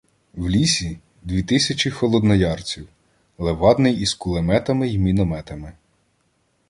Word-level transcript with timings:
В 0.33 0.47
лісі— 0.49 0.99
дві 1.23 1.43
тисячі 1.43 1.89
холодноярців, 1.91 2.87
Левадний 3.37 3.99
із 4.01 4.13
кулеметами 4.13 4.87
й 4.89 4.97
мінометами. 4.97 5.73